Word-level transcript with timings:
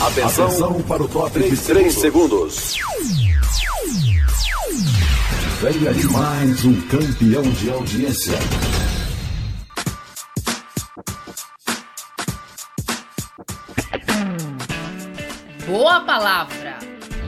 Atenção, 0.00 0.46
Atenção 0.46 0.82
para 0.82 1.02
o 1.02 1.08
top 1.08 1.38
de 1.38 1.56
3 1.56 1.94
segundos. 1.94 2.74
Venha 5.60 5.94
de 5.94 6.06
mais 6.08 6.64
um 6.64 6.80
campeão 6.82 7.42
de 7.42 7.70
audiência. 7.70 8.38
Boa 15.66 16.00
Palavra. 16.00 16.78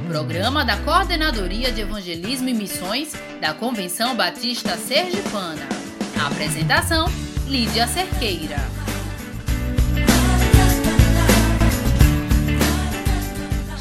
Programa 0.09 0.65
da 0.65 0.77
Coordenadoria 0.79 1.73
de 1.73 1.81
Evangelismo 1.81 2.49
e 2.49 2.55
Missões 2.55 3.13
da 3.41 3.55
Convenção 3.55 4.15
Batista 4.15 4.77
Sergipana. 4.77 5.67
apresentação: 6.27 7.07
Lídia 7.47 7.87
Cerqueira. 7.87 8.86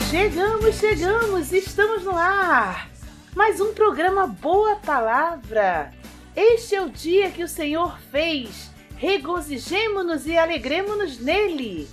Chegamos, 0.10 0.76
chegamos, 0.76 1.52
estamos 1.52 2.04
no 2.04 2.16
ar. 2.16 2.92
Mais 3.36 3.60
um 3.60 3.74
programa 3.74 4.28
Boa 4.28 4.76
Palavra. 4.76 5.92
Este 6.36 6.76
é 6.76 6.82
o 6.82 6.90
dia 6.90 7.32
que 7.32 7.44
o 7.44 7.48
Senhor 7.48 8.00
fez. 8.12 8.70
Regozijemo-nos 8.98 10.28
e 10.28 10.38
alegremos-nos 10.38 11.20
nele. 11.20 11.88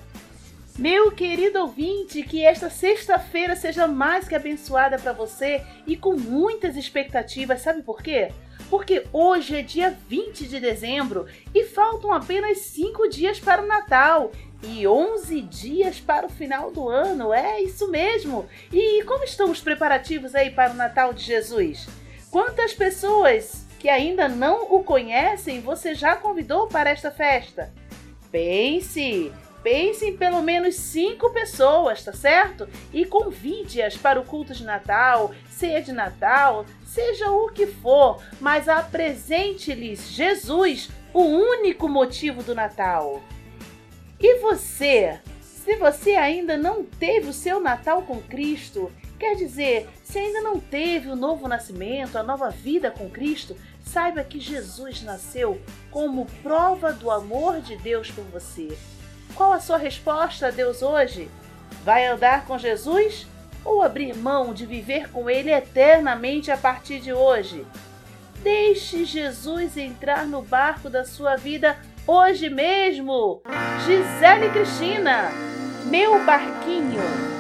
Meu 0.78 1.10
querido 1.10 1.60
ouvinte, 1.60 2.22
que 2.22 2.44
esta 2.44 2.68
sexta-feira 2.68 3.56
seja 3.56 3.86
mais 3.86 4.28
que 4.28 4.34
abençoada 4.34 4.98
para 4.98 5.14
você 5.14 5.62
e 5.86 5.96
com 5.96 6.14
muitas 6.14 6.76
expectativas. 6.76 7.62
Sabe 7.62 7.82
por 7.82 8.02
quê? 8.02 8.30
Porque 8.68 9.04
hoje 9.10 9.56
é 9.56 9.62
dia 9.62 9.98
20 10.08 10.48
de 10.48 10.60
dezembro 10.60 11.26
e 11.54 11.64
faltam 11.64 12.12
apenas 12.12 12.58
5 12.58 13.08
dias 13.08 13.40
para 13.40 13.62
o 13.62 13.66
Natal 13.66 14.30
e 14.62 14.86
11 14.86 15.40
dias 15.42 16.00
para 16.00 16.26
o 16.26 16.30
final 16.30 16.70
do 16.70 16.88
ano. 16.88 17.32
É 17.32 17.60
isso 17.60 17.90
mesmo. 17.90 18.46
E 18.72 19.02
como 19.04 19.24
estão 19.24 19.50
os 19.50 19.60
preparativos 19.60 20.34
aí 20.34 20.50
para 20.50 20.72
o 20.72 20.76
Natal 20.76 21.12
de 21.12 21.22
Jesus? 21.22 21.88
Quantas 22.30 22.72
pessoas 22.72 23.66
que 23.78 23.88
ainda 23.88 24.28
não 24.28 24.72
o 24.72 24.84
conhecem 24.84 25.60
você 25.60 25.94
já 25.94 26.14
convidou 26.14 26.68
para 26.68 26.90
esta 26.90 27.10
festa? 27.10 27.72
Pense, 28.30 29.32
pense 29.62 30.06
em 30.06 30.16
pelo 30.16 30.40
menos 30.40 30.76
cinco 30.76 31.30
pessoas, 31.30 32.02
tá 32.02 32.12
certo? 32.12 32.68
E 32.92 33.04
convide-as 33.04 33.96
para 33.96 34.20
o 34.20 34.24
culto 34.24 34.54
de 34.54 34.64
Natal, 34.64 35.34
ceia 35.50 35.82
de 35.82 35.92
Natal, 35.92 36.64
seja 36.86 37.30
o 37.30 37.50
que 37.50 37.66
for, 37.66 38.22
mas 38.40 38.68
apresente-lhes 38.68 40.10
Jesus, 40.10 40.88
o 41.12 41.22
único 41.22 41.88
motivo 41.88 42.42
do 42.42 42.54
Natal. 42.54 43.20
E 44.22 44.38
você? 44.38 45.18
Se 45.40 45.74
você 45.76 46.12
ainda 46.12 46.56
não 46.56 46.84
teve 46.84 47.28
o 47.28 47.32
seu 47.32 47.58
Natal 47.58 48.02
com 48.02 48.20
Cristo, 48.20 48.88
quer 49.18 49.34
dizer, 49.34 49.88
se 50.04 50.16
ainda 50.16 50.40
não 50.40 50.60
teve 50.60 51.08
o 51.08 51.16
novo 51.16 51.48
nascimento, 51.48 52.16
a 52.16 52.22
nova 52.22 52.48
vida 52.48 52.88
com 52.88 53.10
Cristo, 53.10 53.56
saiba 53.84 54.22
que 54.22 54.38
Jesus 54.38 55.02
nasceu 55.02 55.60
como 55.90 56.26
prova 56.40 56.92
do 56.92 57.10
amor 57.10 57.60
de 57.60 57.76
Deus 57.76 58.12
por 58.12 58.22
você. 58.24 58.68
Qual 59.34 59.52
a 59.52 59.60
sua 59.60 59.76
resposta 59.76 60.46
a 60.46 60.50
Deus 60.52 60.82
hoje? 60.82 61.28
Vai 61.84 62.06
andar 62.06 62.46
com 62.46 62.56
Jesus 62.56 63.26
ou 63.64 63.82
abrir 63.82 64.14
mão 64.14 64.54
de 64.54 64.64
viver 64.64 65.10
com 65.10 65.28
Ele 65.28 65.50
eternamente 65.50 66.48
a 66.50 66.56
partir 66.56 67.00
de 67.00 67.12
hoje? 67.12 67.66
Deixe 68.40 69.04
Jesus 69.04 69.76
entrar 69.76 70.26
no 70.26 70.42
barco 70.42 70.88
da 70.88 71.04
sua 71.04 71.34
vida 71.34 71.76
hoje 72.06 72.48
mesmo. 72.48 73.42
Gisele 73.84 74.50
Cristina, 74.50 75.30
meu 75.86 76.24
barquinho. 76.24 77.31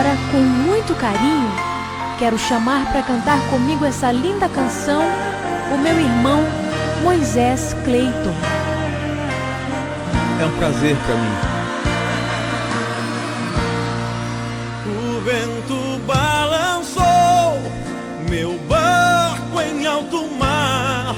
Agora, 0.00 0.16
com 0.32 0.38
muito 0.38 0.94
carinho, 0.94 1.52
quero 2.18 2.38
chamar 2.38 2.90
para 2.90 3.02
cantar 3.02 3.38
comigo 3.50 3.84
essa 3.84 4.10
linda 4.10 4.48
canção 4.48 5.02
o 5.74 5.76
meu 5.76 5.92
irmão 6.00 6.42
Moisés 7.02 7.76
Cleiton. 7.84 8.34
É 10.40 10.46
um 10.46 10.56
prazer 10.56 10.96
para 10.96 11.14
mim. 11.16 11.36
O 14.86 15.20
vento 15.20 16.00
balançou 16.06 17.60
meu 18.26 18.58
barco 18.60 19.60
em 19.60 19.86
alto 19.86 20.26
mar. 20.30 21.14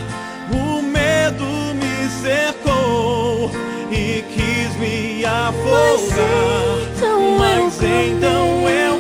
O 0.50 0.82
medo 0.82 1.44
me 1.76 2.10
cercou 2.20 3.48
e 3.92 4.22
quis 4.22 4.74
me 4.76 5.24
afogar. 5.24 6.71
Mas 7.54 7.82
então 7.82 8.66
eu 8.66 8.91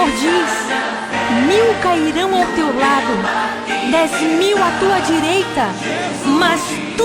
Senhor 0.00 0.10
diz: 0.12 0.50
mil 1.46 1.74
cairão 1.82 2.34
ao 2.34 2.46
teu 2.54 2.66
lado, 2.66 3.12
dez 3.90 4.10
mil 4.38 4.56
à 4.56 4.70
tua 4.78 4.98
direita, 5.00 5.68
mas 6.24 6.60
tu 6.96 7.04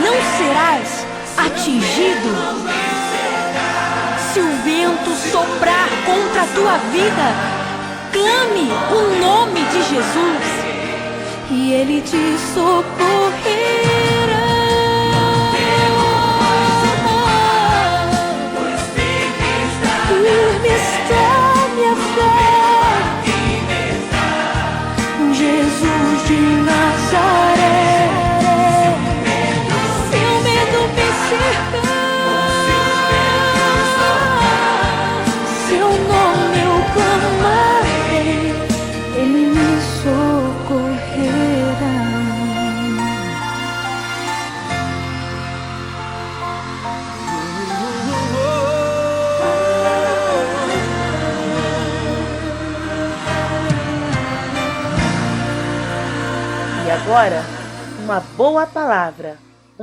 não 0.00 0.14
serás 0.36 1.06
atingido. 1.36 2.30
Se 4.32 4.38
o 4.38 4.48
vento 4.62 5.10
soprar 5.32 5.88
contra 6.06 6.42
a 6.42 6.46
tua 6.54 6.78
vida, 6.92 7.34
clame 8.12 8.70
o 8.92 9.20
nome 9.20 9.60
de 9.64 9.82
Jesus 9.82 10.44
e 11.50 11.72
ele 11.72 12.00
te 12.00 12.36
socorrerá. 12.54 13.23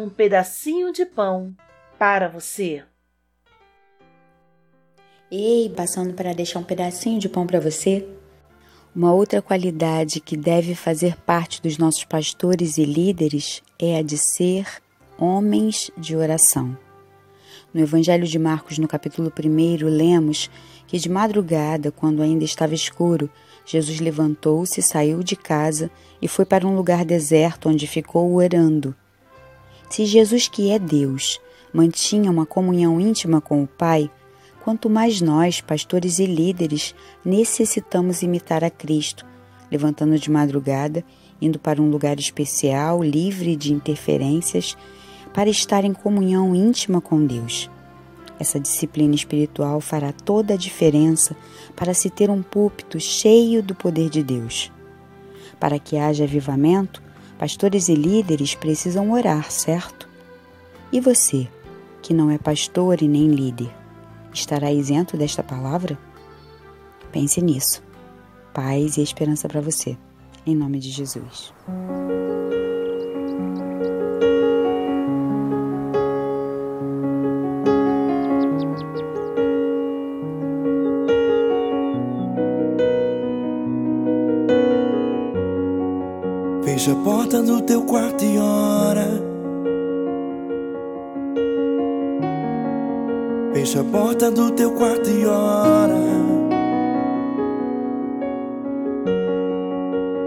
Um 0.01 0.09
pedacinho 0.09 0.91
de 0.91 1.05
pão 1.05 1.55
para 1.99 2.27
você. 2.27 2.83
Ei, 5.29 5.69
passando 5.69 6.13
para 6.13 6.33
deixar 6.33 6.59
um 6.59 6.63
pedacinho 6.63 7.19
de 7.19 7.29
pão 7.29 7.45
para 7.45 7.59
você. 7.59 8.07
Uma 8.95 9.13
outra 9.13 9.41
qualidade 9.41 10.19
que 10.19 10.35
deve 10.35 10.73
fazer 10.73 11.15
parte 11.17 11.61
dos 11.61 11.77
nossos 11.77 12.03
pastores 12.03 12.77
e 12.77 12.83
líderes 12.83 13.61
é 13.79 13.97
a 13.97 14.01
de 14.01 14.17
ser 14.17 14.65
homens 15.19 15.91
de 15.95 16.15
oração. 16.15 16.75
No 17.71 17.79
Evangelho 17.79 18.25
de 18.25 18.39
Marcos, 18.39 18.79
no 18.79 18.87
capítulo 18.87 19.31
1, 19.31 19.85
lemos 19.87 20.49
que 20.87 20.97
de 20.97 21.09
madrugada, 21.09 21.91
quando 21.91 22.23
ainda 22.23 22.43
estava 22.43 22.73
escuro, 22.73 23.29
Jesus 23.65 23.99
levantou-se, 23.99 24.81
saiu 24.81 25.21
de 25.23 25.35
casa 25.35 25.91
e 26.19 26.27
foi 26.27 26.43
para 26.43 26.67
um 26.67 26.75
lugar 26.75 27.05
deserto 27.05 27.69
onde 27.69 27.85
ficou 27.85 28.33
orando. 28.33 28.95
Se 29.91 30.05
Jesus, 30.05 30.47
que 30.47 30.71
é 30.71 30.79
Deus, 30.79 31.41
mantinha 31.73 32.31
uma 32.31 32.45
comunhão 32.45 32.97
íntima 32.97 33.41
com 33.41 33.61
o 33.61 33.67
Pai, 33.67 34.09
quanto 34.63 34.89
mais 34.89 35.19
nós, 35.19 35.59
pastores 35.59 36.17
e 36.17 36.25
líderes, 36.25 36.95
necessitamos 37.25 38.21
imitar 38.21 38.63
a 38.63 38.69
Cristo, 38.69 39.25
levantando 39.69 40.17
de 40.17 40.31
madrugada, 40.31 41.03
indo 41.41 41.59
para 41.59 41.81
um 41.81 41.89
lugar 41.89 42.17
especial, 42.17 43.03
livre 43.03 43.53
de 43.57 43.73
interferências, 43.73 44.77
para 45.33 45.49
estar 45.49 45.83
em 45.83 45.91
comunhão 45.91 46.55
íntima 46.55 47.01
com 47.01 47.25
Deus. 47.25 47.69
Essa 48.39 48.61
disciplina 48.61 49.13
espiritual 49.13 49.81
fará 49.81 50.13
toda 50.13 50.53
a 50.53 50.57
diferença 50.57 51.35
para 51.75 51.93
se 51.93 52.09
ter 52.09 52.29
um 52.29 52.41
púlpito 52.41 52.97
cheio 52.97 53.61
do 53.61 53.75
poder 53.75 54.09
de 54.09 54.23
Deus. 54.23 54.71
Para 55.59 55.77
que 55.77 55.97
haja 55.97 56.23
avivamento, 56.23 57.03
pastores 57.41 57.89
e 57.89 57.95
líderes 57.95 58.53
precisam 58.53 59.11
orar, 59.11 59.49
certo? 59.49 60.07
E 60.91 60.99
você, 60.99 61.47
que 61.99 62.13
não 62.13 62.29
é 62.29 62.37
pastor 62.37 63.01
e 63.01 63.07
nem 63.07 63.29
líder, 63.29 63.71
estará 64.31 64.71
isento 64.71 65.17
desta 65.17 65.41
palavra? 65.41 65.97
Pense 67.11 67.41
nisso. 67.41 67.81
Paz 68.53 68.95
e 68.97 69.01
esperança 69.01 69.49
para 69.49 69.59
você. 69.59 69.97
Em 70.45 70.55
nome 70.55 70.77
de 70.77 70.91
Jesus. 70.91 71.51
Fecha 86.81 86.93
a 86.93 87.03
porta 87.03 87.43
do 87.43 87.61
teu 87.61 87.83
quarto 87.83 88.25
e 88.25 88.39
ora. 88.39 89.05
Fecha 93.53 93.81
a 93.81 93.83
porta 93.83 94.31
do 94.31 94.49
teu 94.49 94.71
quarto 94.71 95.07
e 95.07 95.23
ora. 95.27 96.01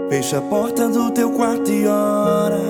Fecha 0.07 0.37
a 0.37 0.41
porta 0.43 0.87
do 0.87 1.11
teu 1.11 1.31
quarto 1.31 1.69
e 1.69 1.87
ora. 1.87 2.61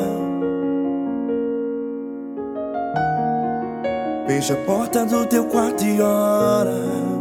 Fecha 4.25 4.53
a 4.53 4.65
porta 4.65 5.05
do 5.05 5.27
teu 5.27 5.45
quarto 5.45 5.85
e 5.85 6.01
ora. 6.01 7.14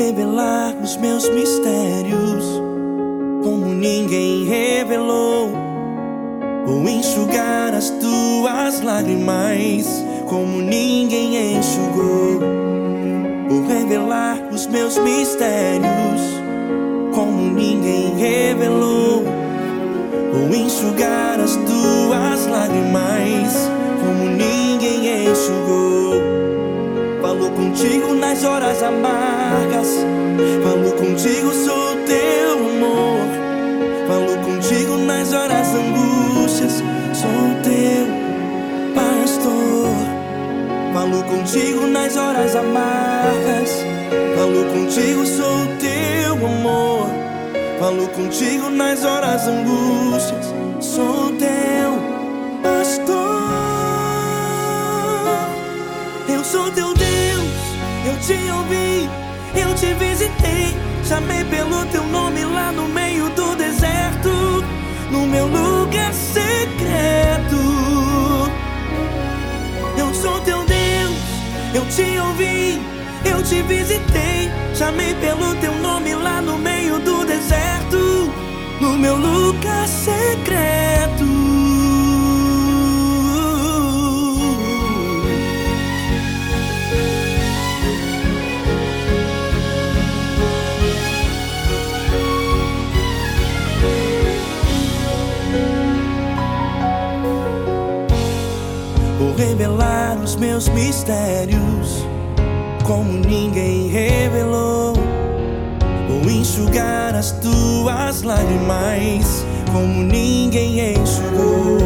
Revelar 0.00 0.74
os 0.82 0.96
meus 0.96 1.28
mistérios, 1.28 2.44
como 3.44 3.66
ninguém 3.66 4.46
revelou. 4.46 5.50
Vou 6.64 6.88
enxugar 6.88 7.74
as 7.74 7.90
tuas 7.90 8.80
lágrimas, 8.80 10.02
como 10.26 10.62
ninguém 10.62 11.58
enxugou. 11.58 12.40
Vou 13.50 13.66
revelar 13.66 14.38
os 14.50 14.66
meus 14.68 14.96
mistérios, 14.96 16.22
como 17.14 17.52
ninguém 17.52 18.16
revelou. 18.16 19.22
Vou 20.32 20.54
enxugar 20.54 21.38
as 21.38 21.56
tuas 21.56 22.46
lágrimas, 22.46 23.70
como 24.00 24.30
ninguém 24.30 25.30
enxugou. 25.30 25.89
Contigo 27.56 28.14
nas 28.14 28.44
horas 28.44 28.82
amargas. 28.82 29.88
Falo 30.62 30.92
contigo, 30.92 31.52
sou 31.52 31.96
teu 32.06 32.58
amor. 32.58 33.26
Falo 34.08 34.36
contigo 34.44 34.96
nas 34.98 35.32
horas 35.32 35.68
angústias. 35.74 36.82
Sou 37.12 37.30
teu 37.62 38.06
pastor. 38.94 39.90
Falo 40.92 41.22
contigo 41.24 41.86
nas 41.86 42.16
horas 42.16 42.56
amargas. 42.56 43.84
Falo 44.36 44.64
contigo, 44.72 45.26
sou 45.26 45.66
teu 45.78 46.46
amor. 46.46 47.08
Falo 47.78 48.08
contigo 48.08 48.70
nas 48.70 49.04
horas 49.04 49.46
angústias. 49.46 50.54
Sou 50.80 51.29
te 58.20 58.50
ouvi, 58.50 59.08
eu 59.54 59.74
te 59.74 59.94
visitei. 59.94 60.76
Chamei 61.04 61.44
pelo 61.44 61.84
teu 61.86 62.04
nome 62.04 62.44
lá 62.44 62.70
no 62.70 62.86
meio 62.88 63.28
do 63.30 63.56
deserto, 63.56 64.64
no 65.10 65.26
meu 65.26 65.46
lugar 65.46 66.12
secreto. 66.12 67.56
Eu 69.96 70.14
sou 70.14 70.40
teu 70.40 70.64
Deus, 70.64 71.16
eu 71.74 71.84
te 71.86 72.18
ouvi, 72.20 72.80
eu 73.24 73.42
te 73.42 73.62
visitei. 73.62 74.50
Chamei 74.74 75.14
pelo 75.14 75.54
teu 75.56 75.74
nome 75.76 76.14
lá 76.14 76.40
no 76.40 76.58
meio 76.58 76.98
do 77.00 77.24
deserto, 77.24 78.32
no 78.80 78.96
meu 78.96 79.16
lugar 79.16 79.88
secreto. 79.88 81.19
seus 100.60 100.68
mistérios, 100.68 102.06
como 102.84 103.12
ninguém 103.12 103.88
revelou. 103.88 104.92
Vou 106.06 106.30
enxugar 106.30 107.14
as 107.14 107.32
tuas 107.32 108.22
lágrimas, 108.22 109.46
como 109.72 110.02
ninguém 110.02 110.92
enxugou. 110.92 111.78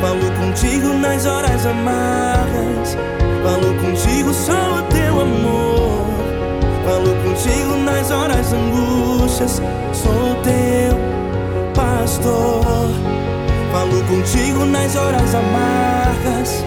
Falo 0.00 0.32
contigo 0.40 0.88
nas 0.94 1.26
horas 1.26 1.64
amargas, 1.64 2.96
falo 3.44 3.74
contigo 3.80 4.34
só 4.34 4.80
o 4.80 4.82
teu 4.90 5.20
amor. 5.20 6.00
Falo 6.84 7.14
contigo 7.22 7.76
nas 7.84 8.10
horas 8.10 8.52
angústias, 8.52 9.62
sou 9.92 10.34
teu 10.42 10.98
pastor. 11.74 12.90
Falo 13.70 14.02
contigo 14.08 14.64
nas 14.64 14.96
horas 14.96 15.34
amargas. 15.34 16.64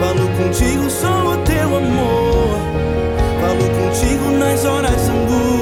Falo 0.00 0.28
contigo, 0.36 0.90
sou 0.90 1.32
o 1.32 1.36
teu 1.44 1.76
amor. 1.76 2.58
Falo 3.40 3.64
contigo 3.80 4.30
nas 4.38 4.64
horas 4.64 5.08
angústias. 5.08 5.53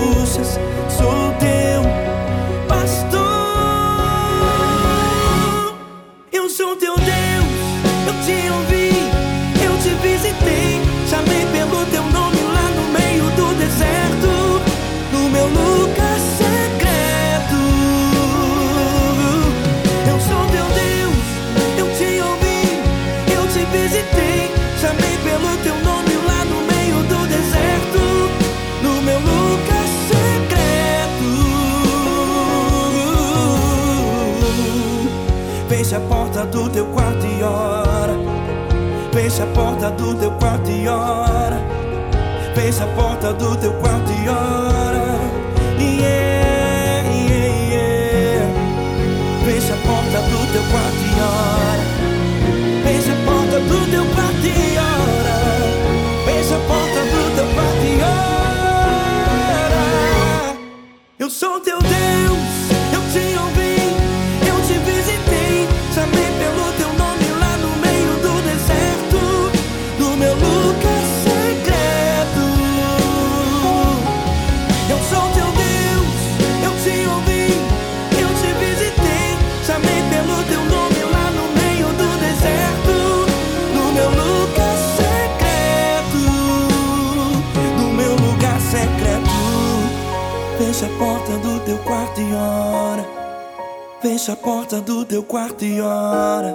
Fecha 94.22 94.34
a 94.34 94.36
porta 94.36 94.80
do 94.80 95.04
teu 95.04 95.24
quarto 95.24 95.64
e 95.64 95.80
ora. 95.80 96.54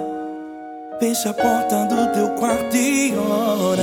Fecha 0.98 1.28
a 1.28 1.34
porta 1.34 1.84
do 1.84 2.12
teu 2.14 2.30
quarto 2.30 2.74
e 2.74 3.14
ora. 3.14 3.82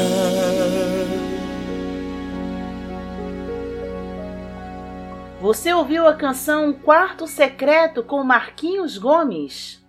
Você 5.40 5.72
ouviu 5.72 6.08
a 6.08 6.16
canção 6.16 6.74
Quarto 6.74 7.28
Secreto 7.28 8.02
com 8.02 8.24
Marquinhos 8.24 8.98
Gomes? 8.98 9.86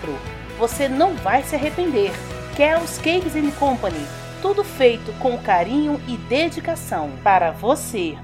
Você 0.58 0.90
não 0.90 1.14
vai 1.16 1.44
se 1.44 1.54
arrepender. 1.54 2.12
Kel's 2.56 2.98
Cakes 2.98 3.34
Company 3.60 4.08
tudo 4.42 4.64
feito 4.64 5.12
com 5.20 5.38
carinho 5.38 6.02
e 6.08 6.16
dedicação 6.16 7.12
para 7.24 7.52
você. 7.52 8.18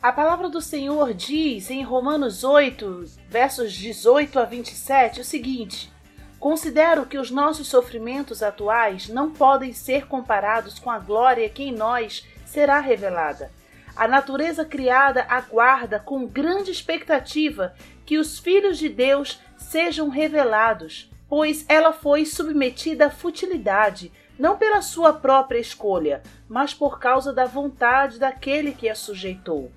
A 0.00 0.12
palavra 0.12 0.48
do 0.48 0.60
Senhor 0.60 1.12
diz 1.12 1.68
em 1.68 1.82
Romanos 1.82 2.44
8, 2.44 3.06
versos 3.28 3.72
18 3.72 4.38
a 4.38 4.44
27, 4.44 5.20
o 5.20 5.24
seguinte: 5.24 5.91
Considero 6.42 7.06
que 7.06 7.16
os 7.16 7.30
nossos 7.30 7.68
sofrimentos 7.68 8.42
atuais 8.42 9.08
não 9.08 9.30
podem 9.30 9.72
ser 9.72 10.08
comparados 10.08 10.76
com 10.76 10.90
a 10.90 10.98
glória 10.98 11.48
que 11.48 11.62
em 11.62 11.72
nós 11.72 12.26
será 12.44 12.80
revelada. 12.80 13.48
A 13.94 14.08
natureza 14.08 14.64
criada 14.64 15.24
aguarda 15.28 16.00
com 16.00 16.26
grande 16.26 16.72
expectativa 16.72 17.72
que 18.04 18.18
os 18.18 18.40
filhos 18.40 18.76
de 18.76 18.88
Deus 18.88 19.40
sejam 19.56 20.08
revelados 20.08 21.08
pois 21.28 21.64
ela 21.66 21.94
foi 21.94 22.26
submetida 22.26 23.06
à 23.06 23.10
futilidade, 23.10 24.12
não 24.38 24.58
pela 24.58 24.82
sua 24.82 25.14
própria 25.14 25.58
escolha, 25.58 26.22
mas 26.46 26.74
por 26.74 26.98
causa 26.98 27.32
da 27.32 27.46
vontade 27.46 28.18
daquele 28.18 28.72
que 28.72 28.86
a 28.86 28.94
sujeitou, 28.94 29.72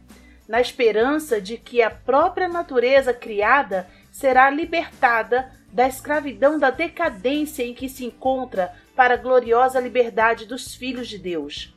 na 0.50 0.60
esperança 0.60 1.40
de 1.40 1.58
que 1.58 1.82
a 1.82 1.90
própria 1.90 2.50
natureza 2.50 3.14
criada 3.14 3.88
será 4.12 4.50
libertada 4.50 5.50
da 5.76 5.90
escravidão 5.90 6.58
da 6.58 6.72
decadência 6.72 7.62
em 7.62 7.74
que 7.74 7.90
se 7.90 8.06
encontra 8.06 8.74
para 8.96 9.16
a 9.16 9.18
gloriosa 9.18 9.78
liberdade 9.78 10.46
dos 10.46 10.74
filhos 10.74 11.06
de 11.06 11.18
Deus. 11.18 11.76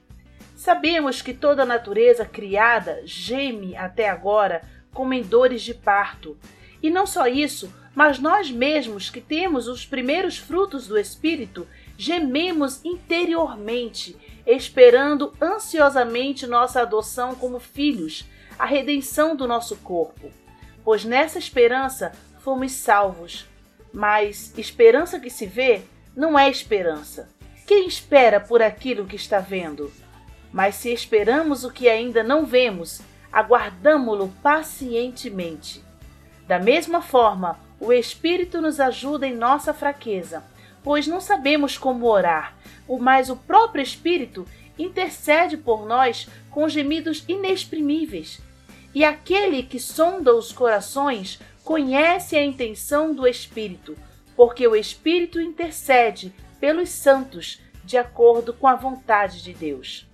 Sabemos 0.55 1.21
que 1.21 1.35
toda 1.35 1.65
a 1.65 1.67
natureza 1.67 2.25
criada 2.25 3.03
geme 3.05 3.77
até 3.77 4.09
agora 4.09 4.63
como 4.95 5.13
em 5.13 5.23
dores 5.23 5.63
de 5.63 5.75
parto. 5.75 6.39
E 6.81 6.89
não 6.89 7.09
só 7.09 7.27
isso, 7.27 7.75
mas 7.93 8.21
nós 8.21 8.53
mesmos 8.53 9.11
que 9.11 9.21
temos 9.21 9.67
os 9.67 9.85
primeiros 9.85 10.39
frutos 10.39 10.87
do 10.87 10.97
Espírito, 10.97 11.67
gememos 11.97 12.81
interiormente, 12.85 14.17
esperando 14.47 15.33
ansiosamente 15.43 16.47
nossa 16.47 16.83
adoção 16.83 17.35
como 17.35 17.59
filhos, 17.59 18.25
a 18.57 18.65
redenção 18.65 19.35
do 19.35 19.49
nosso 19.49 19.75
corpo. 19.79 20.31
Pois 20.85 21.05
nessa 21.05 21.41
esperança 21.41 22.13
fomos 22.39 22.71
salvos. 22.71 23.58
Mas 23.93 24.53
esperança 24.57 25.19
que 25.19 25.31
se 25.31 25.47
vê 25.47 25.83
não 26.15 26.39
é 26.39 26.51
esperança. 26.51 27.29
Quem 27.67 27.87
espera 27.87 28.41
por 28.41 28.63
aquilo 28.63 29.07
que 29.07 29.17
está 29.17 29.41
vendo? 29.41 29.93
Mas 30.53 30.77
se 30.77 30.93
esperamos 30.93 31.65
o 31.65 31.71
que 31.71 31.89
ainda 31.89 32.23
não 32.23 32.47
vemos, 32.47 33.01
aguardamo-lo 33.33 34.33
pacientemente. 34.43 35.85
Da 36.47 36.59
mesma 36.59 37.03
forma, 37.03 37.59
o 37.79 37.93
Espírito 37.93 38.61
nos 38.61 38.81
ajuda 38.81 39.27
em 39.27 39.37
nossa 39.37 39.75
fraqueza, 39.75 40.43
pois 40.83 41.07
não 41.07 41.21
sabemos 41.21 41.77
como 41.77 42.07
orar, 42.07 42.57
mas 42.99 43.29
o 43.29 43.37
próprio 43.37 43.83
Espírito 43.83 44.47
intercede 44.79 45.57
por 45.57 45.87
nós 45.87 46.29
com 46.51 46.69
gemidos 46.69 47.25
inexprimíveis. 47.29 48.41
E 48.95 49.05
aquele 49.05 49.63
que 49.63 49.79
sonda 49.79 50.35
os 50.35 50.51
corações 50.53 51.39
conhece 51.69 52.35
a 52.35 52.43
intenção 52.43 53.15
do 53.15 53.29
Espírito, 53.29 53.95
porque 54.35 54.67
o 54.67 54.75
Espírito 54.75 55.39
intercede 55.39 56.35
pelos 56.59 56.89
santos 56.89 57.61
de 57.85 57.99
acordo 57.99 58.55
com 58.55 58.67
a 58.67 58.75
vontade 58.75 59.43
de 59.43 59.53
Deus. 59.53 60.09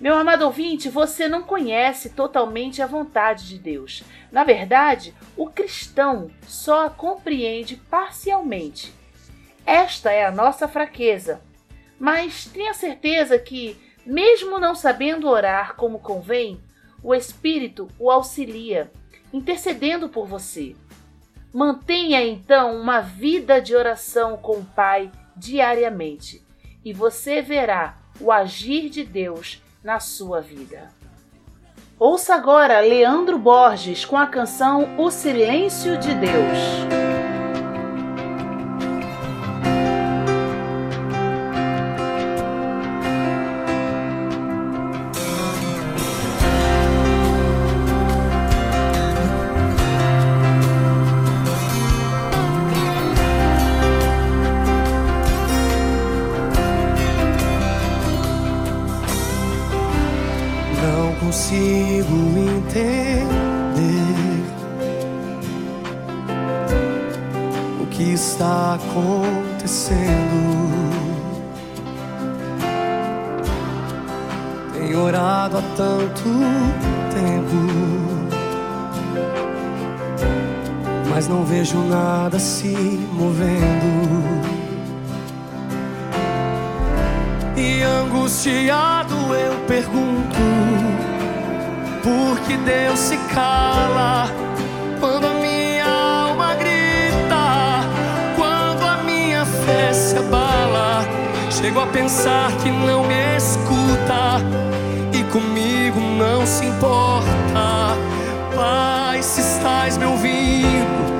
Meu 0.00 0.16
amado 0.16 0.42
ouvinte, 0.44 0.88
você 0.88 1.28
não 1.28 1.44
conhece 1.44 2.10
totalmente 2.10 2.82
a 2.82 2.88
vontade 2.88 3.46
de 3.46 3.56
Deus. 3.56 4.02
Na 4.32 4.42
verdade, 4.42 5.14
o 5.36 5.46
cristão 5.46 6.28
só 6.42 6.86
a 6.86 6.90
compreende 6.90 7.76
parcialmente. 7.76 8.92
Esta 9.64 10.10
é 10.10 10.26
a 10.26 10.32
nossa 10.32 10.66
fraqueza. 10.66 11.40
Mas 12.00 12.46
tenha 12.46 12.74
certeza 12.74 13.38
que, 13.38 13.80
mesmo 14.04 14.58
não 14.58 14.74
sabendo 14.74 15.28
orar 15.28 15.76
como 15.76 16.00
convém, 16.00 16.60
o 17.00 17.14
Espírito 17.14 17.86
o 17.96 18.10
auxilia, 18.10 18.90
intercedendo 19.32 20.08
por 20.08 20.26
você. 20.26 20.74
Mantenha 21.52 22.22
então 22.22 22.80
uma 22.80 23.00
vida 23.00 23.60
de 23.60 23.74
oração 23.74 24.36
com 24.36 24.58
o 24.58 24.64
Pai 24.64 25.10
diariamente, 25.36 26.42
e 26.84 26.92
você 26.92 27.42
verá 27.42 27.96
o 28.20 28.30
agir 28.30 28.88
de 28.88 29.04
Deus 29.04 29.62
na 29.82 29.98
sua 29.98 30.40
vida. 30.40 30.88
Ouça 31.98 32.34
agora 32.34 32.80
Leandro 32.80 33.38
Borges 33.38 34.04
com 34.04 34.16
a 34.16 34.26
canção 34.26 34.98
O 34.98 35.10
Silêncio 35.10 35.98
de 35.98 36.14
Deus. 36.14 37.19
está 68.30 68.74
acontecendo. 68.76 70.00
Tenho 74.72 75.02
orado 75.02 75.58
há 75.58 75.62
tanto 75.76 76.30
tempo, 77.12 77.56
mas 81.10 81.26
não 81.26 81.44
vejo 81.44 81.78
nada 81.78 82.38
se 82.38 82.68
movendo. 83.12 84.40
E 87.56 87.82
angustiado 87.82 89.14
eu 89.34 89.58
pergunto: 89.66 90.38
por 92.02 92.38
que 92.46 92.56
Deus 92.58 92.98
se 92.98 93.16
cala 93.34 94.28
quando 95.00 95.29
Chego 101.70 101.82
a 101.82 101.86
pensar 101.86 102.50
que 102.56 102.68
não 102.68 103.04
me 103.06 103.36
escuta 103.36 104.40
e 105.12 105.22
comigo 105.30 106.00
não 106.00 106.44
se 106.44 106.64
importa. 106.64 107.96
Pai, 108.56 109.22
se 109.22 109.40
estás 109.40 109.96
me 109.96 110.04
ouvindo 110.04 111.19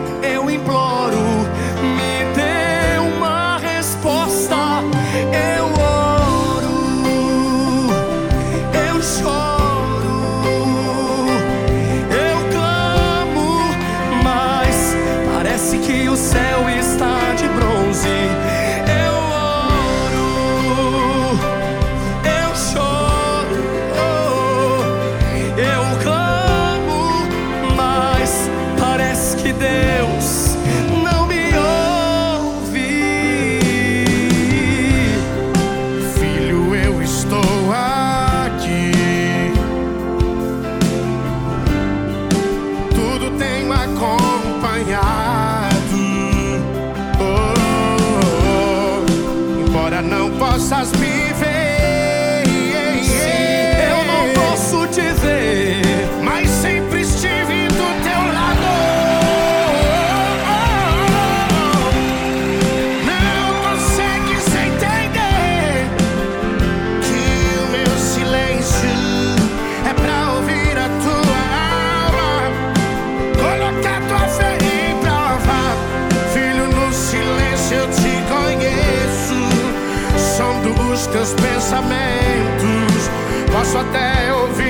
seus 81.26 81.35
pensamentos. 81.35 83.11
Posso 83.52 83.78
até 83.78 84.33
ouvir. 84.33 84.69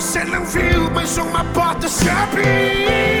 Você 0.00 0.24
não 0.24 0.46
viu, 0.46 0.90
mas 0.94 1.18
uma 1.18 1.44
porta 1.52 1.86
se 1.86 2.08
abriu. 2.08 3.19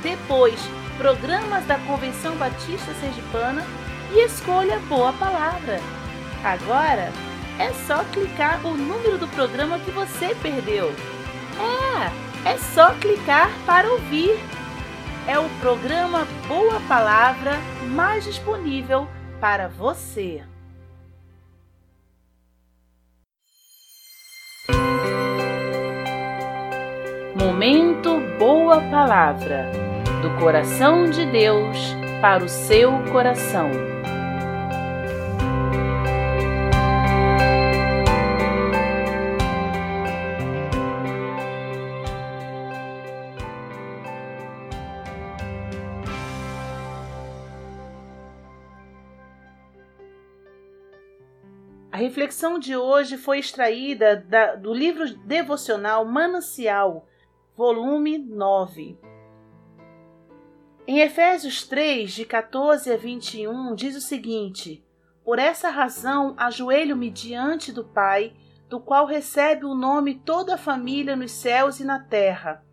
depois 0.03 0.59
Programas 0.97 1.65
da 1.65 1.79
Convenção 1.79 2.35
Batista 2.35 2.93
Sergipana 2.95 3.65
e 4.13 4.25
escolha 4.25 4.77
Boa 4.89 5.13
Palavra. 5.13 5.79
Agora 6.43 7.13
é 7.57 7.71
só 7.87 8.03
clicar 8.11 8.59
o 8.65 8.75
número 8.75 9.17
do 9.17 9.29
programa 9.29 9.79
que 9.79 9.91
você 9.91 10.35
perdeu. 10.41 10.93
É, 11.57 12.30
é 12.45 12.57
só 12.57 12.93
clicar 12.95 13.49
para 13.65 13.89
ouvir. 13.91 14.37
É 15.27 15.37
o 15.37 15.47
programa 15.59 16.27
Boa 16.47 16.79
Palavra 16.87 17.53
mais 17.93 18.23
disponível 18.23 19.07
para 19.39 19.67
você. 19.67 20.43
Momento 27.35 28.19
Boa 28.37 28.81
Palavra 28.89 29.71
do 30.21 30.29
coração 30.39 31.09
de 31.09 31.25
Deus 31.25 31.95
para 32.21 32.43
o 32.43 32.49
seu 32.49 32.91
coração. 33.11 33.69
Reflexão 51.97 52.57
de 52.57 52.75
hoje 52.75 53.17
foi 53.17 53.39
extraída 53.39 54.15
da, 54.15 54.55
do 54.55 54.73
livro 54.73 55.13
devocional 55.25 56.05
Manancial, 56.05 57.07
volume 57.55 58.17
9. 58.17 58.97
Em 60.87 60.99
Efésios 60.99 61.67
3, 61.67 62.11
de 62.11 62.25
14 62.25 62.91
a 62.91 62.97
21, 62.97 63.75
diz 63.75 63.95
o 63.95 64.01
seguinte: 64.01 64.83
Por 65.23 65.37
essa 65.37 65.69
razão 65.69 66.33
ajoelho-me 66.37 67.09
diante 67.09 67.71
do 67.71 67.83
Pai, 67.83 68.33
do 68.69 68.79
qual 68.79 69.05
recebe 69.05 69.65
o 69.65 69.75
nome 69.75 70.15
toda 70.15 70.55
a 70.55 70.57
família 70.57 71.15
nos 71.15 71.31
céus 71.31 71.81
e 71.81 71.83
na 71.83 71.99
terra. 71.99 72.63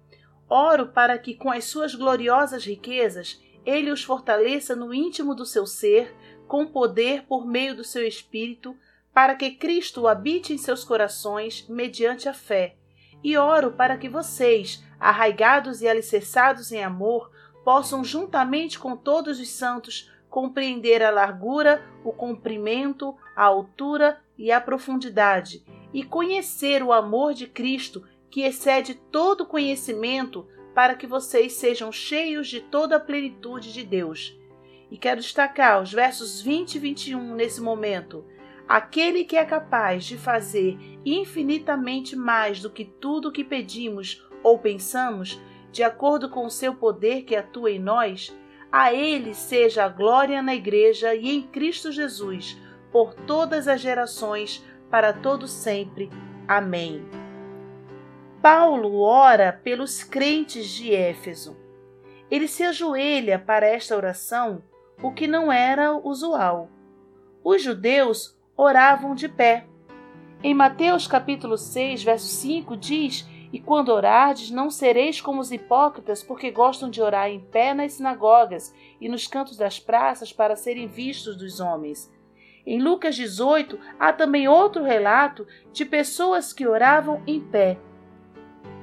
Oro 0.49 0.89
para 0.89 1.19
que, 1.19 1.35
com 1.35 1.51
as 1.51 1.65
suas 1.65 1.95
gloriosas 1.95 2.65
riquezas, 2.65 3.43
ele 3.67 3.91
os 3.91 4.03
fortaleça 4.03 4.75
no 4.75 4.95
íntimo 4.95 5.35
do 5.35 5.45
seu 5.45 5.67
ser, 5.67 6.15
com 6.47 6.65
poder 6.67 7.25
por 7.25 7.47
meio 7.47 7.75
do 7.75 7.85
seu 7.85 8.07
Espírito, 8.07 8.75
para 9.19 9.35
que 9.35 9.51
Cristo 9.51 10.07
habite 10.07 10.53
em 10.53 10.57
seus 10.57 10.85
corações 10.85 11.67
mediante 11.69 12.29
a 12.29 12.33
fé. 12.33 12.77
E 13.21 13.37
oro 13.37 13.73
para 13.73 13.99
que 13.99 14.09
vocês, 14.09 14.85
arraigados 15.01 15.83
e 15.83 15.89
alicerçados 15.89 16.71
em 16.71 16.85
amor, 16.85 17.29
possam, 17.65 18.05
juntamente 18.05 18.79
com 18.79 18.97
todos 18.97 19.41
os 19.41 19.51
santos, 19.51 20.09
compreender 20.31 21.03
a 21.03 21.11
largura, 21.11 21.85
o 22.05 22.13
comprimento, 22.13 23.17
a 23.35 23.43
altura 23.43 24.21
e 24.39 24.53
a 24.53 24.61
profundidade, 24.61 25.65
e 25.93 26.05
conhecer 26.05 26.81
o 26.81 26.93
amor 26.93 27.35
de 27.35 27.49
Cristo, 27.49 28.07
que 28.31 28.43
excede 28.43 28.95
todo 28.95 29.45
conhecimento, 29.45 30.47
para 30.77 30.95
que 30.95 31.09
vocês 31.09 31.55
sejam 31.55 31.91
cheios 31.91 32.47
de 32.47 32.61
toda 32.61 32.95
a 32.95 33.01
plenitude 33.01 33.73
de 33.73 33.83
Deus. 33.83 34.39
E 34.93 34.97
quero 34.97 35.21
destacar 35.21 35.83
os 35.83 35.93
versos 35.93 36.41
20 36.41 36.77
e 36.77 36.79
21 36.79 37.35
nesse 37.35 37.61
momento. 37.61 38.25
Aquele 38.69 39.25
que 39.25 39.37
é 39.37 39.45
capaz 39.47 40.05
de 40.05 40.19
fazer 40.19 40.79
infinitamente 41.05 42.15
mais 42.15 42.61
do 42.61 42.69
que 42.69 42.85
tudo 42.85 43.29
o 43.29 43.33
que 43.33 43.43
pedimos 43.43 44.29
ou 44.43 44.59
pensamos, 44.59 45.41
de 45.73 45.83
acordo 45.83 46.29
com 46.29 46.45
o 46.45 46.51
seu 46.51 46.75
poder 46.75 47.23
que 47.23 47.35
atua 47.35 47.71
em 47.71 47.79
nós, 47.79 48.37
a 48.71 48.93
Ele 48.93 49.33
seja 49.33 49.85
a 49.85 49.89
glória 49.89 50.43
na 50.43 50.55
Igreja 50.55 51.15
e 51.15 51.31
em 51.31 51.43
Cristo 51.43 51.91
Jesus, 51.91 52.61
por 52.93 53.15
todas 53.15 53.67
as 53.67 53.81
gerações, 53.81 54.63
para 54.91 55.15
todo 55.15 55.49
sempre. 55.49 56.11
Amém. 56.47 57.03
Paulo 58.43 59.01
ora 59.01 59.53
pelos 59.53 60.05
crentes 60.05 60.69
de 60.69 60.95
Éfeso. 60.95 61.57
Ele 62.31 62.47
se 62.47 62.63
ajoelha 62.63 63.39
para 63.39 63.67
esta 63.67 63.97
oração, 63.97 64.63
o 65.03 65.13
que 65.13 65.27
não 65.27 65.51
era 65.51 65.97
usual. 65.97 66.71
Os 67.43 67.63
judeus 67.63 68.38
oravam 68.61 69.15
de 69.15 69.29
pé. 69.29 69.69
Em 70.43 70.53
Mateus 70.53 71.07
capítulo 71.07 71.57
6, 71.57 72.03
verso 72.03 72.27
5 72.27 72.77
diz 72.77 73.25
e 73.53 73.61
quando 73.61 73.91
orardes, 73.91 74.51
não 74.51 74.69
sereis 74.69 75.21
como 75.21 75.41
os 75.41 75.53
hipócritas, 75.53 76.25
porque 76.25 76.51
gostam 76.51 76.91
de 76.91 77.01
orar 77.01 77.31
em 77.31 77.39
pé 77.39 77.73
nas 77.73 77.93
sinagogas 77.93 78.75
e 79.01 79.09
nos 79.09 79.29
cantos 79.29 79.57
das 79.57 79.79
praças 79.79 80.33
para 80.33 80.57
serem 80.57 80.89
vistos 80.89 81.37
dos 81.37 81.61
homens. 81.61 82.13
Em 82.67 82.83
Lucas 82.83 83.15
18, 83.15 83.79
há 83.99 84.13
também 84.13 84.49
outro 84.49 84.83
relato 84.83 85.47
de 85.73 85.85
pessoas 85.85 86.53
que 86.53 86.67
oravam 86.67 87.23
em 87.27 87.41
pé. 87.41 87.79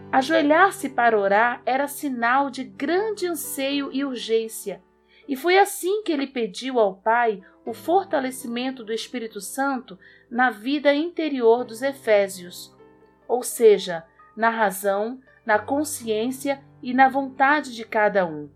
Ajoelhar-se 0.10 0.90
para 0.90 1.20
orar 1.20 1.62
era 1.66 1.88
sinal 1.88 2.50
de 2.50 2.64
grande 2.64 3.28
anseio 3.28 3.90
e 3.92 4.06
urgência, 4.06 4.82
e 5.28 5.36
foi 5.36 5.58
assim 5.58 6.04
que 6.04 6.12
ele 6.12 6.28
pediu 6.28 6.80
ao 6.80 6.96
Pai 6.96 7.42
o 7.66 7.74
fortalecimento 7.74 8.84
do 8.84 8.94
Espírito 8.94 9.42
Santo 9.42 9.98
na 10.30 10.52
vida 10.52 10.94
interior 10.94 11.64
dos 11.64 11.82
Efésios. 11.82 12.76
Ou 13.28 13.42
seja, 13.42 14.06
na 14.36 14.50
razão, 14.50 15.20
na 15.46 15.58
consciência 15.58 16.64
e 16.82 16.94
na 16.94 17.10
vontade 17.10 17.74
de 17.74 17.84
cada 17.84 18.26
um. 18.26 18.50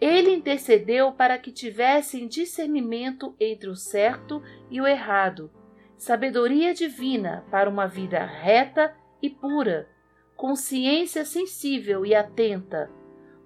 Ele 0.00 0.32
intercedeu 0.32 1.12
para 1.12 1.36
que 1.36 1.52
tivessem 1.52 2.26
discernimento 2.26 3.34
entre 3.38 3.68
o 3.68 3.76
certo 3.76 4.42
e 4.70 4.80
o 4.80 4.86
errado, 4.86 5.50
sabedoria 5.96 6.72
divina 6.72 7.44
para 7.50 7.68
uma 7.68 7.86
vida 7.86 8.24
reta 8.24 8.94
e 9.20 9.28
pura, 9.28 9.88
consciência 10.34 11.24
sensível 11.24 12.06
e 12.06 12.14
atenta, 12.14 12.90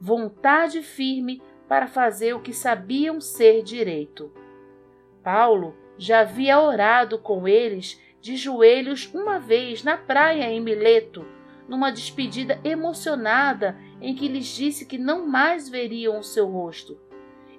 vontade 0.00 0.80
firme 0.80 1.42
para 1.68 1.86
fazer 1.86 2.34
o 2.34 2.40
que 2.40 2.52
sabiam 2.52 3.20
ser 3.20 3.62
direito. 3.62 4.32
Paulo 5.22 5.74
já 5.96 6.20
havia 6.20 6.60
orado 6.60 7.18
com 7.18 7.48
eles 7.48 8.00
de 8.20 8.36
joelhos 8.36 9.10
uma 9.14 9.38
vez 9.38 9.82
na 9.82 9.96
praia 9.96 10.50
em 10.50 10.60
Mileto, 10.60 11.26
numa 11.68 11.90
despedida 11.90 12.60
emocionada 12.64 13.78
em 14.00 14.14
que 14.14 14.28
lhes 14.28 14.46
disse 14.46 14.86
que 14.86 14.98
não 14.98 15.26
mais 15.26 15.68
veriam 15.68 16.18
o 16.18 16.24
seu 16.24 16.46
rosto. 16.46 16.98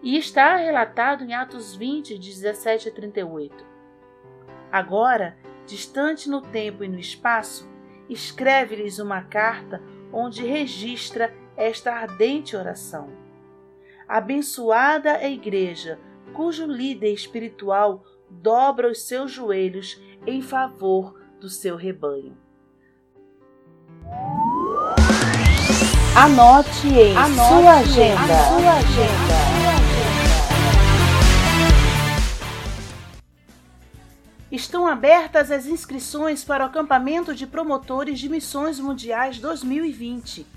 E 0.04 0.18
está 0.18 0.56
relatado 0.56 1.24
em 1.24 1.34
Atos 1.34 1.76
20, 1.76 2.18
17 2.18 2.90
a 2.90 2.92
38. 2.92 3.66
Agora, 4.72 5.38
distante 5.66 6.30
no 6.30 6.42
tempo 6.42 6.84
e 6.84 6.88
no 6.88 7.00
espaço, 7.00 7.68
escreve-lhes 8.08 9.00
uma 9.00 9.24
carta 9.24 9.82
onde 10.14 10.46
registra 10.46 11.34
esta 11.58 11.94
ardente 11.94 12.56
oração. 12.56 13.25
Abençoada 14.08 15.18
a 15.18 15.28
igreja, 15.28 16.00
cujo 16.34 16.66
líder 16.66 17.12
espiritual 17.12 18.04
dobra 18.30 18.90
os 18.90 19.02
seus 19.02 19.32
joelhos 19.32 20.00
em 20.28 20.42
favor 20.42 21.20
do 21.40 21.50
seu 21.50 21.76
rebanho. 21.76 22.38
Anote 26.16 26.88
em 26.88 27.18
Anote 27.18 27.36
sua 27.36 27.72
agenda. 27.80 28.38
Sua 28.48 28.74
agenda. 28.74 29.76
Estão 34.52 34.88
abertas 34.88 35.52
as 35.52 35.66
inscrições 35.66 36.44
para 36.44 36.64
o 36.64 36.68
acampamento 36.68 37.36
de 37.36 37.46
promotores 37.46 38.20
de 38.20 38.30
missões 38.30 38.80
mundiais 38.80 39.40
2020. 39.40 40.55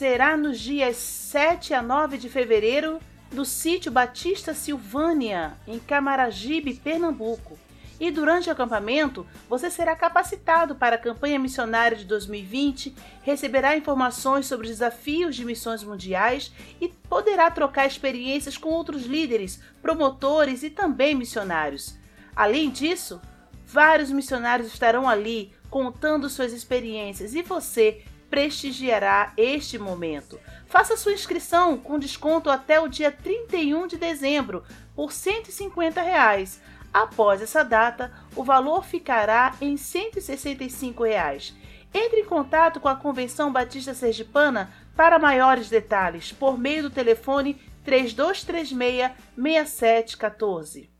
Será 0.00 0.34
nos 0.34 0.58
dias 0.58 0.96
7 0.96 1.74
a 1.74 1.82
9 1.82 2.16
de 2.16 2.30
fevereiro 2.30 2.98
no 3.30 3.44
sítio 3.44 3.92
Batista 3.92 4.54
Silvânia, 4.54 5.52
em 5.68 5.78
Camaragibe, 5.78 6.72
Pernambuco. 6.72 7.58
E 8.00 8.10
durante 8.10 8.48
o 8.48 8.52
acampamento, 8.52 9.26
você 9.46 9.68
será 9.68 9.94
capacitado 9.94 10.74
para 10.74 10.96
a 10.96 10.98
campanha 10.98 11.38
missionária 11.38 11.98
de 11.98 12.06
2020, 12.06 12.96
receberá 13.20 13.76
informações 13.76 14.46
sobre 14.46 14.68
os 14.68 14.72
desafios 14.72 15.36
de 15.36 15.44
missões 15.44 15.84
mundiais 15.84 16.50
e 16.80 16.88
poderá 16.88 17.50
trocar 17.50 17.86
experiências 17.86 18.56
com 18.56 18.70
outros 18.70 19.04
líderes, 19.04 19.60
promotores 19.82 20.62
e 20.62 20.70
também 20.70 21.14
missionários. 21.14 21.94
Além 22.34 22.70
disso, 22.70 23.20
vários 23.66 24.10
missionários 24.10 24.72
estarão 24.72 25.06
ali 25.06 25.52
contando 25.68 26.30
suas 26.30 26.54
experiências 26.54 27.34
e 27.34 27.42
você 27.42 28.02
prestigiará 28.30 29.32
este 29.36 29.78
momento. 29.78 30.38
Faça 30.66 30.96
sua 30.96 31.12
inscrição 31.12 31.76
com 31.76 31.98
desconto 31.98 32.48
até 32.48 32.80
o 32.80 32.88
dia 32.88 33.10
31 33.10 33.88
de 33.88 33.98
dezembro 33.98 34.62
por 34.94 35.12
150 35.12 36.00
reais. 36.00 36.60
Após 36.94 37.42
essa 37.42 37.62
data, 37.64 38.12
o 38.36 38.44
valor 38.44 38.84
ficará 38.84 39.54
em 39.60 39.76
165 39.76 41.04
reais. 41.04 41.54
Entre 41.92 42.20
em 42.20 42.24
contato 42.24 42.78
com 42.78 42.88
a 42.88 42.94
Convenção 42.94 43.52
Batista 43.52 43.92
Sergipana 43.94 44.70
para 44.94 45.18
maiores 45.18 45.68
detalhes 45.68 46.30
por 46.30 46.56
meio 46.56 46.84
do 46.84 46.90
telefone 46.90 47.60
3236 47.84 49.10
6714. 49.34 50.90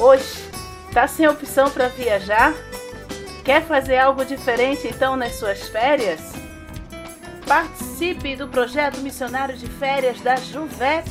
Hoje, 0.00 0.24
está 0.88 1.06
sem 1.06 1.28
opção 1.28 1.70
para 1.70 1.88
viajar? 1.88 2.54
Quer 3.48 3.64
fazer 3.64 3.96
algo 3.96 4.26
diferente 4.26 4.86
então 4.86 5.16
nas 5.16 5.36
suas 5.36 5.68
férias? 5.68 6.20
Participe 7.46 8.36
do 8.36 8.46
projeto 8.46 8.98
missionário 8.98 9.56
de 9.56 9.66
férias 9.66 10.20
da 10.20 10.36
Juvep 10.36 11.08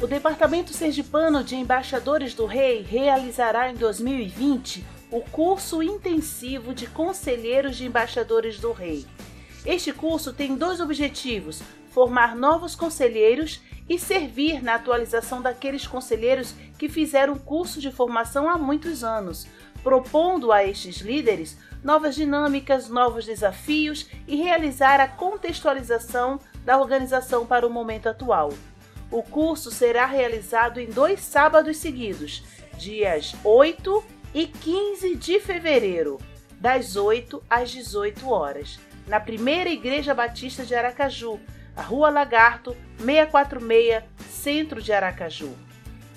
O 0.00 0.06
Departamento 0.06 0.72
Sergipano 0.72 1.42
de 1.42 1.56
Embaixadores 1.56 2.32
do 2.32 2.46
Rei 2.46 2.82
realizará 2.82 3.68
em 3.70 3.74
2020 3.74 4.84
o 5.10 5.20
curso 5.22 5.82
intensivo 5.82 6.72
de 6.72 6.86
Conselheiros 6.86 7.76
de 7.76 7.86
Embaixadores 7.86 8.60
do 8.60 8.70
Rei. 8.72 9.04
Este 9.66 9.92
curso 9.92 10.32
tem 10.32 10.54
dois 10.54 10.78
objetivos: 10.80 11.60
formar 11.98 12.36
novos 12.36 12.76
conselheiros 12.76 13.60
e 13.88 13.98
servir 13.98 14.62
na 14.62 14.76
atualização 14.76 15.42
daqueles 15.42 15.84
conselheiros 15.84 16.54
que 16.78 16.88
fizeram 16.88 17.36
curso 17.36 17.80
de 17.80 17.90
formação 17.90 18.48
há 18.48 18.56
muitos 18.56 19.02
anos, 19.02 19.48
propondo 19.82 20.52
a 20.52 20.64
estes 20.64 20.98
líderes 20.98 21.58
novas 21.82 22.14
dinâmicas, 22.14 22.88
novos 22.88 23.26
desafios 23.26 24.08
e 24.28 24.36
realizar 24.36 25.00
a 25.00 25.08
contextualização 25.08 26.38
da 26.64 26.78
organização 26.78 27.44
para 27.44 27.66
o 27.66 27.70
momento 27.70 28.08
atual. 28.08 28.52
O 29.10 29.20
curso 29.20 29.68
será 29.68 30.06
realizado 30.06 30.78
em 30.78 30.86
dois 30.86 31.18
sábados 31.18 31.78
seguidos, 31.78 32.44
dias 32.76 33.34
8 33.42 34.04
e 34.34 34.46
15 34.46 35.16
de 35.16 35.40
fevereiro, 35.40 36.20
das 36.60 36.94
8 36.94 37.42
às 37.50 37.72
18 37.72 38.30
horas, 38.30 38.78
na 39.08 39.18
primeira 39.18 39.68
Igreja 39.68 40.14
Batista 40.14 40.64
de 40.64 40.76
Aracaju, 40.76 41.40
Rua 41.82 42.10
Lagarto, 42.10 42.76
646, 42.98 44.04
centro 44.28 44.82
de 44.82 44.92
Aracaju. 44.92 45.54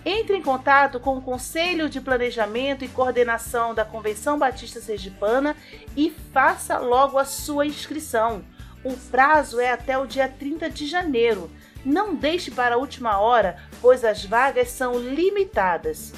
Entre 0.04 0.36
em 0.36 0.41
contato 0.41 1.00
com 1.00 1.17
o 1.17 1.21
Conselho 1.21 1.88
de 1.88 2.02
Planejamento 2.02 2.84
e 2.84 2.88
Coordenação 2.88 3.76
da 3.76 3.86
Convenção 3.86 4.39
Batista 4.39 4.82
Sergipana 4.82 5.56
e 5.95 6.10
faça 6.34 6.80
logo 6.80 7.19
a 7.19 7.26
sua 7.26 7.67
inscrição. 7.67 8.43
O 8.84 8.97
prazo 8.97 9.60
é 9.60 9.71
até 9.71 9.97
o 9.97 10.08
dia 10.08 10.28
30 10.28 10.71
de 10.71 10.88
janeiro. 10.88 11.52
Não 11.86 12.15
deixe 12.15 12.50
para 12.50 12.76
a 12.76 12.78
última 12.80 13.19
hora, 13.19 13.58
pois 13.80 14.04
as 14.04 14.26
vagas 14.26 14.69
são 14.69 14.97
limitadas. 14.97 16.13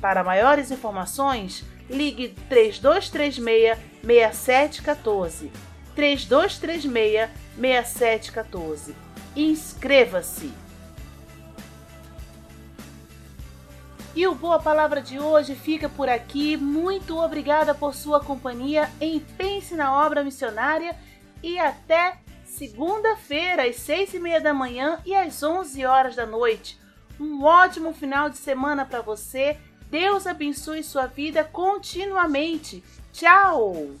Para 0.00 0.24
maiores 0.24 0.72
informações, 0.72 1.64
ligue 1.88 2.34
3236 2.48 3.78
6714. 4.04 5.67
3236 5.98 7.28
6714. 7.56 8.94
Inscreva-se! 9.34 10.52
E 14.14 14.24
o 14.24 14.32
Boa 14.32 14.60
Palavra 14.60 15.02
de 15.02 15.18
hoje 15.18 15.56
fica 15.56 15.88
por 15.88 16.08
aqui. 16.08 16.56
Muito 16.56 17.18
obrigada 17.18 17.74
por 17.74 17.96
sua 17.96 18.20
companhia 18.20 18.88
em 19.00 19.18
Pense 19.18 19.74
na 19.74 20.06
Obra 20.06 20.22
Missionária 20.22 20.94
e 21.42 21.58
até 21.58 22.18
segunda-feira 22.44 23.68
às 23.68 23.74
seis 23.74 24.14
e 24.14 24.20
meia 24.20 24.40
da 24.40 24.54
manhã 24.54 25.00
e 25.04 25.16
às 25.16 25.42
onze 25.42 25.84
horas 25.84 26.14
da 26.14 26.24
noite. 26.24 26.78
Um 27.18 27.42
ótimo 27.42 27.92
final 27.92 28.30
de 28.30 28.38
semana 28.38 28.84
para 28.84 29.02
você. 29.02 29.58
Deus 29.90 30.28
abençoe 30.28 30.84
sua 30.84 31.06
vida 31.06 31.42
continuamente. 31.42 32.84
Tchau! 33.12 33.98